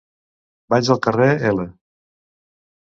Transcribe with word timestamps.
Vaig 0.75 0.91
al 0.95 1.01
carrer 1.09 1.29
L. 1.53 1.69